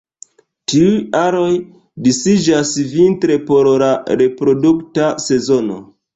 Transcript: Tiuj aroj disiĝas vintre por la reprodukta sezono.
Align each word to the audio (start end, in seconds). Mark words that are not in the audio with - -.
Tiuj 0.71 0.93
aroj 1.19 1.51
disiĝas 2.07 2.73
vintre 2.95 3.37
por 3.51 3.71
la 3.85 3.93
reprodukta 4.25 5.13
sezono. 5.29 5.81